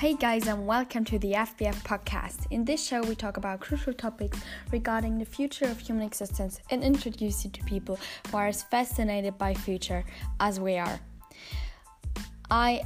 [0.00, 2.46] Hey guys, and welcome to the FBF podcast.
[2.50, 4.40] In this show, we talk about crucial topics
[4.72, 7.98] regarding the future of human existence and introduce you to people
[8.30, 10.02] who are as fascinated by future
[10.40, 10.98] as we are.
[12.50, 12.80] I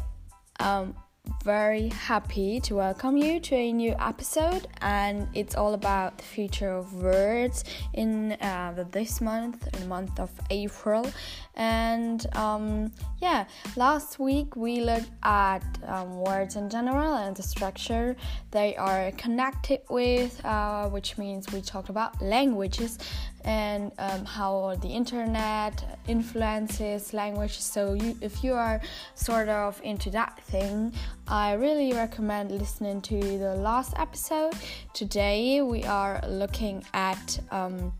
[0.59, 0.96] am
[1.45, 6.70] very happy to welcome you to a new episode, and it's all about the future
[6.70, 11.06] of words in uh, this month, in the month of April.
[11.55, 13.45] And um, yeah,
[13.77, 18.16] last week we looked at um, words in general and the structure
[18.51, 22.98] they are connected with, uh, which means we talked about languages
[23.45, 27.59] and um, how the internet influences language.
[27.61, 28.80] So, you, if you are
[29.15, 30.93] sort of into that thing,
[31.29, 34.55] I really recommend listening to the last episode.
[34.93, 37.93] Today, we are looking at um,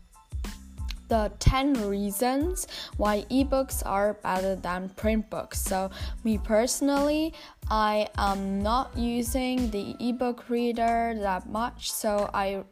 [1.07, 2.67] the 10 reasons
[2.97, 5.61] why ebooks are better than print books.
[5.61, 5.91] So,
[6.23, 7.33] me personally,
[7.69, 12.63] I am not using the ebook reader that much, so I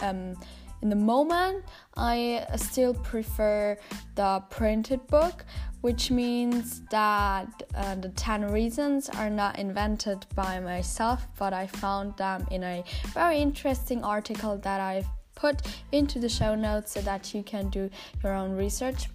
[0.00, 0.36] um
[0.82, 1.64] in the moment,
[1.96, 3.78] I still prefer
[4.14, 5.44] the printed book,
[5.80, 12.16] which means that uh, the 10 reasons are not invented by myself, but I found
[12.16, 17.34] them in a very interesting article that I've put into the show notes so that
[17.34, 17.90] you can do
[18.22, 19.08] your own research.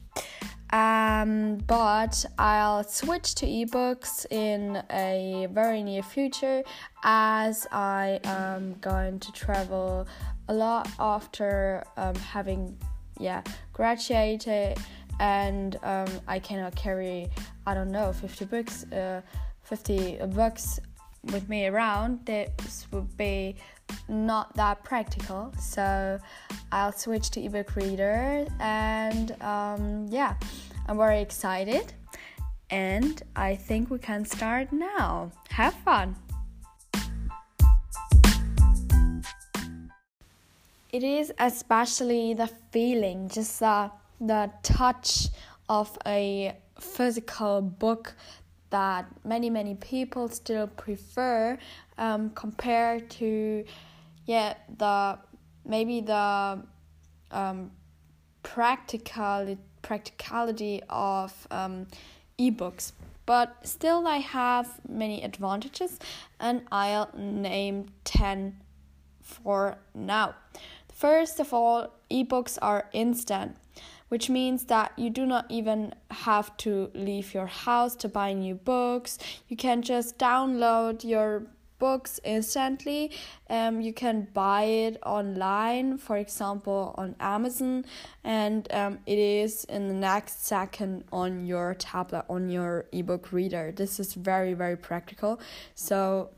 [1.11, 6.63] Um, but I'll switch to ebooks in a very near future
[7.03, 10.07] as I am going to travel
[10.47, 12.77] a lot after um, having
[13.19, 14.77] yeah graduated
[15.19, 17.29] and um, I cannot carry
[17.65, 19.21] I don't know 50 books uh,
[19.63, 20.79] 50 books
[21.23, 22.25] with me around.
[22.25, 23.55] This would be
[24.07, 25.53] not that practical.
[25.59, 26.19] So
[26.71, 30.35] I'll switch to ebook reader and um, yeah
[30.91, 31.93] I'm very excited
[32.69, 35.31] and I think we can start now.
[35.51, 36.17] Have fun.
[40.91, 43.89] It is especially the feeling, just the,
[44.19, 45.29] the touch
[45.69, 48.13] of a physical book
[48.71, 51.57] that many many people still prefer
[51.97, 53.63] um, compared to
[54.25, 55.17] yeah the
[55.65, 56.61] maybe the
[57.31, 57.71] um,
[58.43, 61.87] practical practicality of um,
[62.39, 62.91] ebooks
[63.25, 65.99] but still I have many advantages
[66.39, 68.57] and I'll name 10
[69.21, 70.35] for now
[71.01, 73.57] First of all, ebooks are instant,
[74.09, 78.53] which means that you do not even have to leave your house to buy new
[78.53, 79.17] books.
[79.47, 81.47] You can just download your
[81.81, 83.11] books instantly.
[83.49, 87.85] Um, you can buy it online, for example, on Amazon,
[88.23, 93.73] and um, it is in the next second on your tablet, on your ebook reader.
[93.75, 95.41] This is very, very practical.
[95.73, 96.29] So,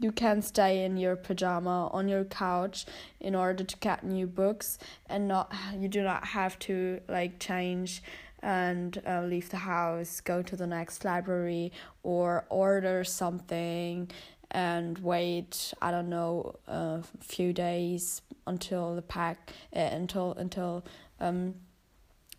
[0.00, 2.86] you can stay in your pajama on your couch
[3.20, 8.00] in order to get new books and not you do not have to like change
[8.40, 11.72] and uh, leave the house go to the next library
[12.04, 14.08] or order something
[14.50, 20.84] and wait i don't know a few days until the pack uh, until until
[21.20, 21.54] um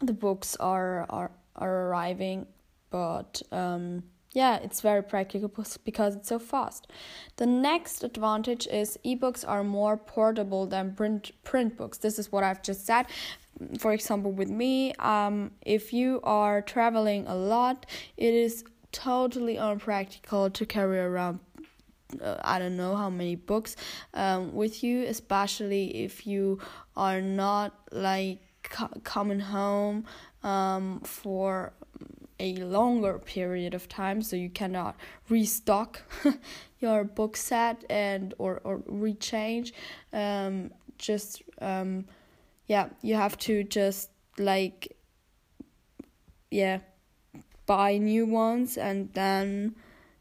[0.02, 2.48] the books are are are arriving
[2.90, 5.52] but um yeah, it's very practical
[5.84, 6.88] because it's so fast.
[7.38, 11.98] The next advantage is ebooks are more portable than print print books.
[11.98, 13.08] This is what I've just said.
[13.80, 17.86] For example, with me, um, if you are traveling a lot,
[18.18, 21.40] it is totally unpractical to carry around
[22.44, 23.76] I don't know how many books
[24.14, 26.60] um, with you, especially if you
[26.96, 28.40] are not like
[29.04, 30.06] coming home
[30.44, 31.74] um, for
[32.40, 34.96] a longer period of time so you cannot
[35.28, 36.02] restock
[36.80, 39.74] your book set and or or rechange
[40.14, 42.06] um just um
[42.68, 44.96] yeah you have to just like
[46.50, 46.80] yeah
[47.66, 49.76] buy new ones and then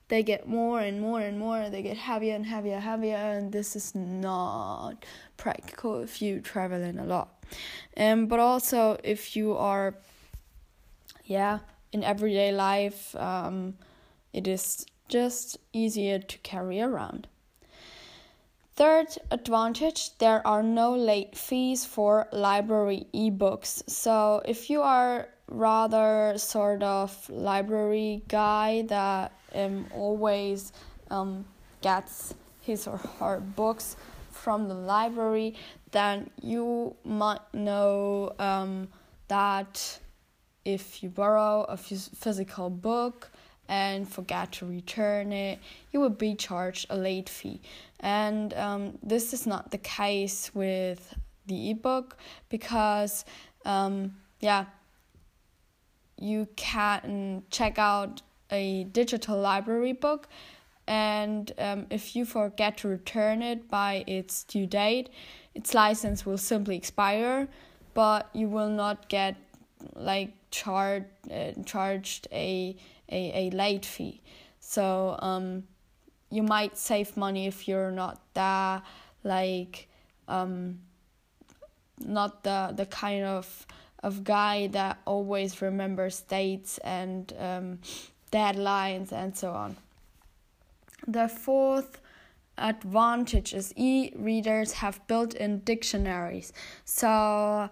[0.09, 3.77] they get more and more and more they get heavier and heavier heavier and this
[3.77, 5.05] is not
[5.37, 7.45] practical if you traveling a lot
[7.97, 9.95] um but also if you are
[11.25, 11.59] yeah
[11.93, 13.75] in everyday life, um,
[14.33, 17.27] it is just easier to carry around.
[18.77, 23.89] Third advantage there are no late fees for library ebooks.
[23.91, 30.73] So, if you are rather sort of library guy that um, always
[31.11, 31.45] um,
[31.81, 33.97] gets his or her books
[34.31, 35.55] from the library,
[35.91, 38.89] then you might know um,
[39.29, 39.99] that
[40.65, 43.31] if you borrow a physical book
[43.69, 45.59] and forget to return it,
[45.93, 47.61] you will be charged a late fee.
[48.01, 51.15] And um, this is not the case with
[51.47, 52.17] the ebook
[52.49, 53.25] because,
[53.65, 54.67] um, yeah,
[56.19, 60.29] you can check out a digital library book.
[60.87, 65.11] And um, if you forget to return it by its due date
[65.59, 67.49] its license will simply expire
[67.95, 69.35] but you will not get
[69.95, 72.77] like charged uh, charged a,
[73.11, 74.23] a a late fee.
[74.61, 75.65] So um
[76.31, 78.85] you might save money if you're not that
[79.25, 79.89] like
[80.29, 80.79] um
[81.99, 83.67] not the the kind of
[84.03, 87.79] of guy that always remembers dates and um,
[88.31, 89.77] deadlines and so on.
[91.07, 92.01] The fourth
[92.59, 96.53] advantage is e-readers have built-in dictionaries.
[96.85, 97.71] So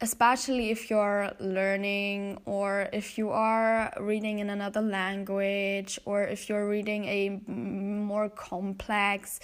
[0.00, 6.68] especially if you're learning or if you are reading in another language or if you're
[6.68, 9.40] reading a more complex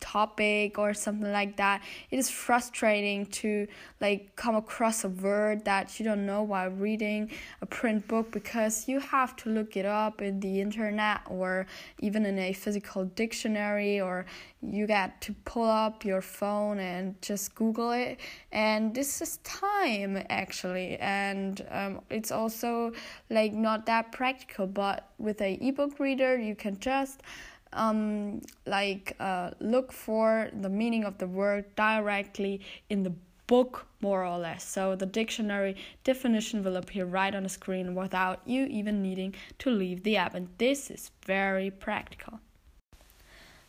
[0.00, 1.80] topic or something like that
[2.10, 3.66] it is frustrating to
[4.00, 7.30] like come across a word that you don't know while reading
[7.62, 11.66] a print book because you have to look it up in the internet or
[12.00, 14.26] even in a physical dictionary or
[14.60, 18.18] you get to pull up your phone and just google it.
[18.52, 20.96] And this is time actually.
[20.98, 22.92] And um, it's also
[23.30, 24.66] like not that practical.
[24.66, 27.20] But with a ebook reader you can just
[27.74, 33.12] um, like uh, look for the meaning of the word directly in the
[33.46, 38.40] book more or less so the dictionary definition will appear right on the screen without
[38.46, 42.40] you even needing to leave the app and this is very practical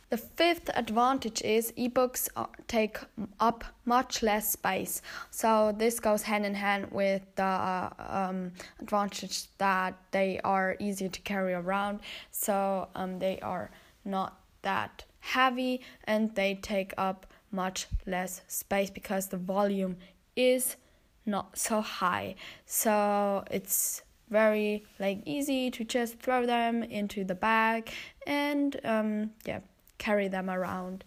[0.08, 2.28] the fifth advantage is ebooks
[2.68, 2.98] take
[3.40, 5.02] up much less space.
[5.32, 11.08] So this goes hand in hand with the uh, um, advantage that they are easier
[11.08, 12.00] to carry around.
[12.30, 13.72] So um, they are
[14.06, 19.96] not that heavy and they take up much less space because the volume
[20.36, 20.76] is
[21.24, 22.36] not so high.
[22.64, 27.90] So it's very like easy to just throw them into the bag
[28.26, 29.60] and um, yeah
[29.98, 31.04] carry them around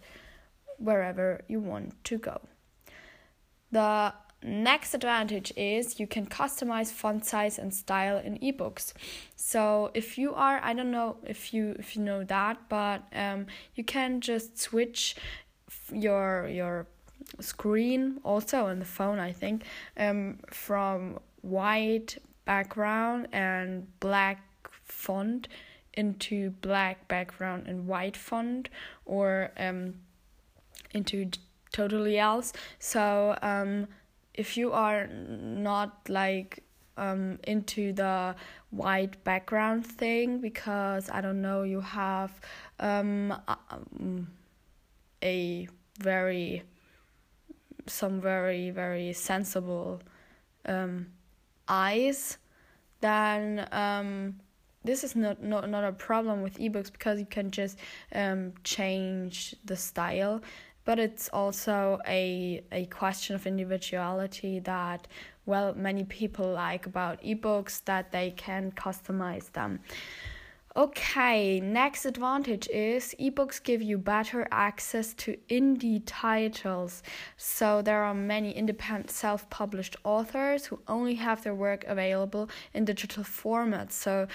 [0.78, 2.40] wherever you want to go.
[3.72, 8.92] The next advantage is you can customize font size and style in ebooks.
[9.36, 13.46] So if you are i don't know if you if you know that but um,
[13.74, 15.16] you can just switch
[15.92, 16.86] your your
[17.38, 19.62] screen also on the phone i think
[19.96, 24.42] um, from white background and black
[24.82, 25.46] font
[25.94, 28.68] into black background and white font
[29.04, 29.94] or um,
[30.92, 31.30] into
[31.72, 32.52] totally else.
[32.78, 33.86] So um,
[34.40, 36.64] if you are not like
[36.96, 38.34] um, into the
[38.70, 42.32] white background thing because I don't know you have
[42.78, 44.28] um, um,
[45.22, 46.62] a very
[47.86, 50.00] some very very sensible
[50.64, 51.08] um,
[51.68, 52.38] eyes
[53.00, 54.36] then um,
[54.84, 57.78] this is not, not not a problem with ebooks because you can just
[58.14, 60.40] um, change the style
[60.84, 65.06] but it's also a a question of individuality that
[65.46, 69.80] well many people like about ebooks that they can customize them.
[70.76, 77.02] Okay next advantage is ebooks give you better access to indie titles.
[77.36, 83.24] So there are many independent self-published authors who only have their work available in digital
[83.24, 84.28] format so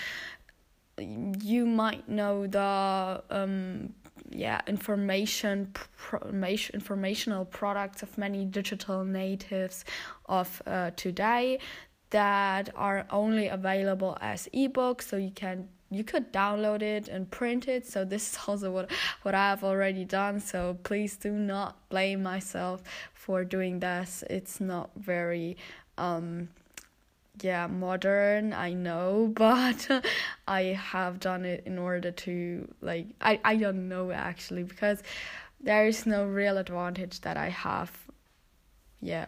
[0.97, 3.93] you might know the um,
[4.29, 5.74] yeah information
[6.74, 9.86] informational products of many digital natives
[10.27, 11.60] of uh, today
[12.15, 15.03] that are only available as ebooks.
[15.03, 17.86] So you can you could download it and print it.
[17.86, 18.91] So this is also what
[19.24, 20.39] what I have already done.
[20.39, 24.24] So please do not blame myself for doing this.
[24.29, 25.57] It's not very
[25.98, 26.50] um
[27.41, 29.89] yeah modern i know but
[30.47, 35.03] i have done it in order to like i i don't know actually because
[35.59, 37.91] there is no real advantage that i have
[39.01, 39.27] yeah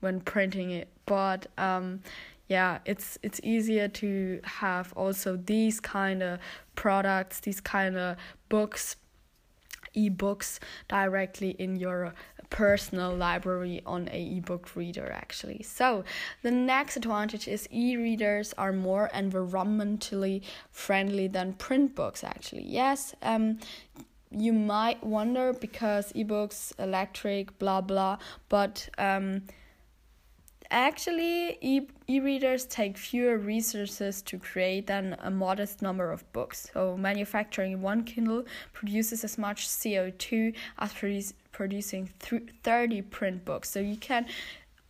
[0.00, 0.88] when printing it.
[1.06, 2.00] But um
[2.48, 6.40] yeah it's it's easier to have also these kind of
[6.74, 8.16] products these kind of
[8.48, 8.96] books
[9.94, 12.14] ebooks directly in your
[12.50, 15.62] personal library on a ebook reader actually.
[15.62, 16.04] So
[16.42, 22.64] the next advantage is e-readers are more environmentally friendly than print books actually.
[22.64, 23.58] Yes, um
[24.32, 28.16] you might wonder because ebooks electric blah blah
[28.48, 29.42] but um
[30.70, 36.68] actually e- e-readers take fewer resources to create than a modest number of books.
[36.72, 40.92] So manufacturing one kindle produces as much co2 as
[41.52, 43.70] producing th- 30 print books.
[43.70, 44.26] So you can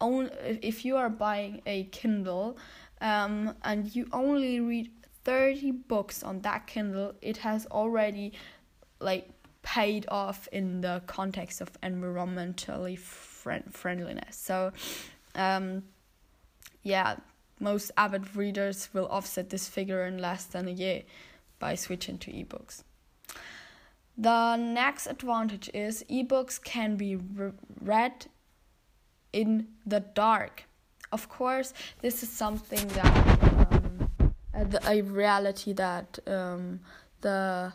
[0.00, 0.30] only
[0.62, 2.56] if you are buying a kindle
[3.00, 4.90] um, and you only read
[5.24, 8.32] 30 books on that kindle it has already
[9.00, 9.28] like
[9.62, 14.36] paid off in the context of environmentally friend friendliness.
[14.36, 14.72] So
[15.34, 15.84] um,
[16.82, 17.16] yeah,
[17.58, 21.02] most avid readers will offset this figure in less than a year
[21.58, 22.82] by switching to ebooks.
[24.16, 28.26] The next advantage is ebooks can be re- read
[29.32, 30.64] in the dark.
[31.12, 34.08] Of course, this is something that um,
[34.86, 36.80] a reality that um,
[37.20, 37.72] the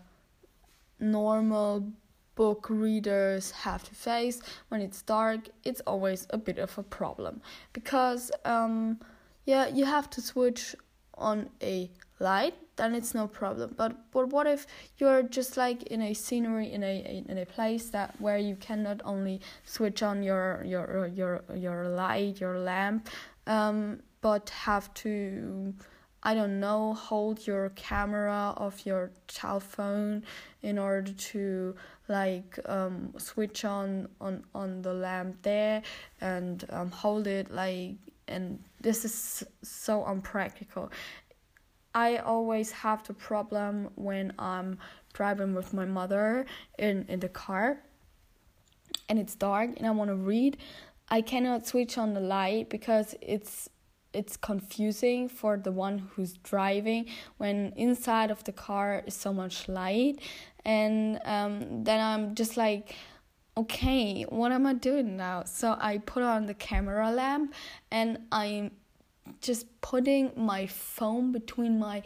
[1.00, 1.92] normal
[2.36, 4.42] book readers have to face.
[4.70, 7.42] When it's dark it's always a bit of a problem.
[7.74, 9.00] Because um
[9.46, 10.76] yeah you have to switch
[11.18, 11.90] on a
[12.20, 13.74] light then it's no problem.
[13.78, 17.90] But but what if you're just like in a scenery in a in a place
[17.90, 23.10] that where you cannot only switch on your your your your light your lamp
[23.48, 25.74] um but have to
[26.26, 30.24] I don't know, hold your camera of your cell phone
[30.64, 31.76] in order to
[32.08, 35.84] like um, switch on on on the lamp there
[36.22, 40.92] and um, hold it like and this is so unpractical.
[41.94, 44.80] I always have the problem when I'm
[45.14, 46.48] driving with my mother
[46.80, 47.78] in in the car
[49.08, 50.58] and it's dark and I want to read.
[51.08, 53.70] I cannot switch on the light because it's
[54.16, 57.08] it's confusing for the one who's driving
[57.38, 60.20] when inside of the car is so much light.
[60.64, 62.96] And um, then i'm just like
[63.56, 65.44] okay what am i doing now?
[65.46, 67.54] So i put on the camera lamp
[67.92, 68.72] and i'm
[69.42, 72.04] just putting my phone between my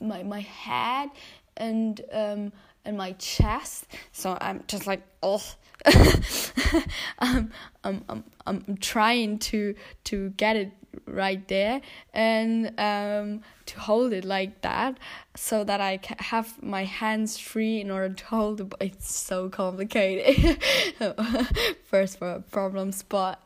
[0.00, 1.10] my my head
[1.56, 2.52] and um
[2.84, 5.42] and my chest so i'm just like oh
[7.18, 7.50] I'm,
[7.82, 10.72] I'm, I'm, I'm trying to to get it
[11.06, 11.80] right there
[12.12, 14.98] and um, to hold it like that
[15.34, 18.74] so that I can have my hands free in order to hold it.
[18.80, 20.62] It's so complicated.
[21.84, 23.40] First world problems, but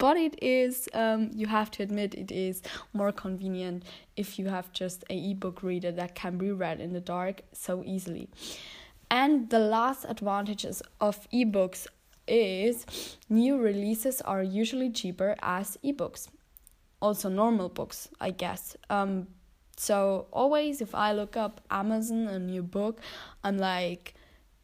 [0.00, 3.84] but it is um, you have to admit it is more convenient
[4.16, 7.84] if you have just a ebook reader that can be read in the dark so
[7.84, 8.28] easily
[9.10, 11.86] and the last advantages of ebooks
[12.26, 12.84] is
[13.28, 16.28] new releases are usually cheaper as ebooks
[17.00, 18.76] also normal books, I guess.
[18.88, 19.28] Um,
[19.76, 23.00] so always if I look up Amazon a new book,
[23.42, 24.14] I'm like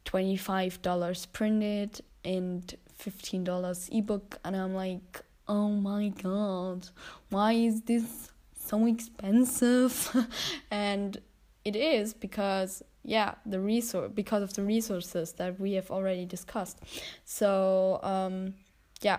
[0.05, 6.89] twenty five dollars printed and fifteen dollars ebook, and I'm like, oh my god,
[7.29, 10.27] why is this so expensive?
[10.71, 11.17] and
[11.63, 16.77] it is because yeah the resource because of the resources that we have already discussed
[17.23, 18.53] so um
[19.01, 19.17] yeah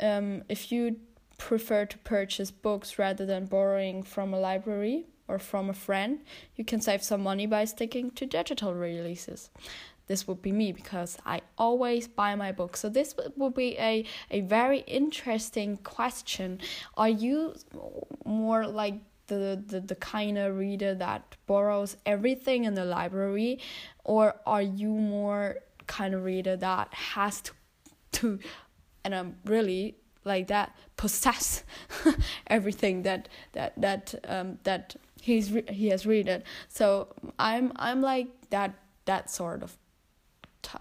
[0.00, 0.96] um if you
[1.38, 6.20] prefer to purchase books rather than borrowing from a library or from a friend,
[6.54, 9.50] you can save some money by sticking to digital releases.
[10.06, 12.80] This would be me because I always buy my books.
[12.80, 16.60] So this would be a, a very interesting question.
[16.96, 17.54] Are you
[18.24, 18.94] more like
[19.26, 23.58] the, the, the kind of reader that borrows everything in the library
[24.04, 27.52] or are you more kind of reader that has to
[28.12, 28.38] to
[29.04, 31.64] and I'm really like that possess
[32.46, 37.08] everything that that that um that he's he has read it so
[37.38, 39.76] i'm i'm like that that sort of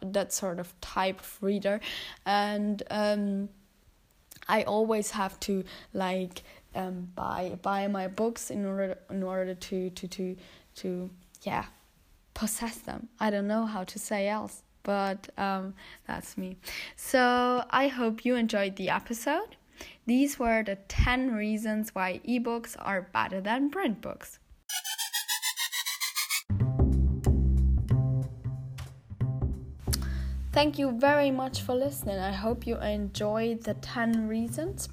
[0.01, 1.80] that sort of type of reader
[2.25, 3.50] and um
[4.48, 5.63] i always have to
[5.94, 6.44] like
[6.75, 10.36] um buy buy my books in order in order to to to
[10.75, 11.10] to
[11.44, 11.65] yeah
[12.34, 15.74] possess them i don't know how to say else but um,
[16.08, 16.58] that's me.
[16.96, 19.58] So I hope you enjoyed the episode.
[20.06, 24.39] These were the 10 reasons why ebooks are better than print books.
[30.56, 32.18] Thank you very much for listening.
[32.18, 34.88] I hope you enjoyed the 10 reasons.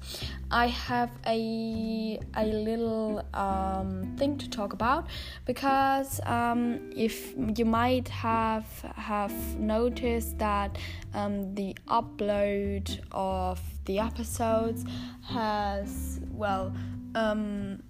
[0.51, 5.07] I have a a little um, thing to talk about
[5.45, 8.67] because um, if you might have
[8.97, 10.77] have noticed that
[11.13, 14.83] um, the upload of the episodes
[15.21, 16.73] has well
[17.15, 17.81] um,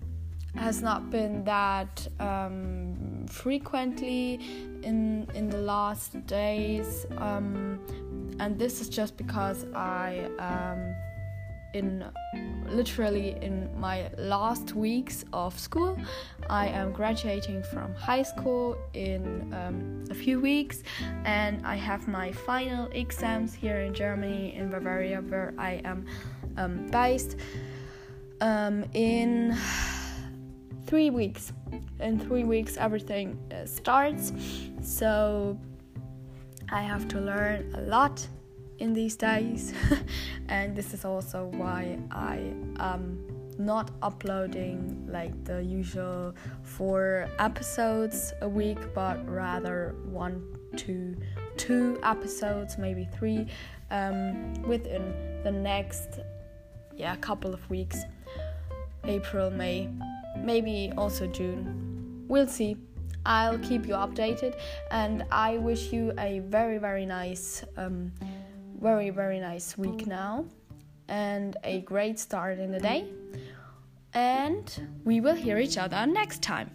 [0.55, 4.39] has not been that um, frequently
[4.83, 7.79] in in the last days, um,
[8.39, 10.95] and this is just because I um,
[11.74, 12.05] in
[12.67, 15.98] literally in my last weeks of school.
[16.50, 20.83] I am graduating from high school in um, a few weeks,
[21.25, 26.05] and I have my final exams here in Germany, in Bavaria, where I am
[26.57, 27.38] um, based
[28.41, 29.57] um, in
[30.93, 31.51] three weeks.
[32.01, 34.31] In three weeks, everything uh, starts,
[34.83, 35.57] so
[36.69, 38.27] I have to learn a lot
[38.77, 39.73] in these days,
[40.50, 42.35] and this is also why I
[42.77, 43.25] am
[43.57, 50.43] not uploading like the usual four episodes a week, but rather one
[50.75, 51.15] to
[51.57, 53.47] two episodes, maybe three,
[53.89, 56.19] um, within the next
[56.95, 57.97] yeah couple of weeks,
[59.05, 59.89] April, May,
[60.38, 62.25] maybe also June.
[62.28, 62.78] We'll see.
[63.25, 64.60] I'll keep you updated,
[64.92, 67.63] and I wish you a very very nice.
[67.78, 68.12] Um,
[68.84, 70.46] very, very nice week now
[71.08, 73.06] and a great start in the day.
[74.13, 74.66] And
[75.06, 76.70] we will hear each other next time.